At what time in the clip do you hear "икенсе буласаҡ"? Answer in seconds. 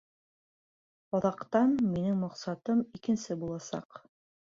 3.01-4.01